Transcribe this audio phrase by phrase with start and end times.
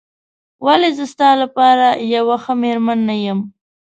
[0.65, 3.39] ولې زه ستا لپاره یوه ښه مېرمن نه یم؟